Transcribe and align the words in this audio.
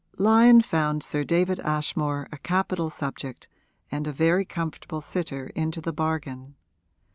II 0.19 0.25
Lyon 0.25 0.61
found 0.61 1.03
Sir 1.03 1.23
David 1.23 1.59
Ashmore 1.59 2.27
a 2.31 2.39
capital 2.39 2.89
subject 2.89 3.47
and 3.91 4.07
a 4.07 4.11
very 4.11 4.45
comfortable 4.45 4.99
sitter 4.99 5.51
into 5.53 5.79
the 5.79 5.93
bargain. 5.93 6.55